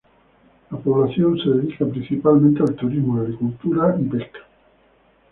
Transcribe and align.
La 0.71 0.79
población 0.79 1.37
se 1.37 1.47
dedica 1.51 1.85
principalmente 1.85 2.63
al 2.63 2.73
turismo, 2.75 3.21
agricultura 3.21 3.95
y 3.99 4.03
pesca. 4.05 4.39